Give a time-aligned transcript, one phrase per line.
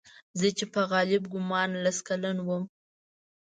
[0.39, 2.63] زه چې په غالب ګومان لس کلن وم.